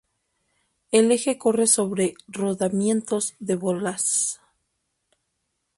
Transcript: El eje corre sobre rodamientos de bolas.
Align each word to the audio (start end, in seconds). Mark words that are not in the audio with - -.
El 0.91 1.11
eje 1.11 1.37
corre 1.37 1.67
sobre 1.67 2.15
rodamientos 2.27 3.35
de 3.39 3.55
bolas. 3.55 4.41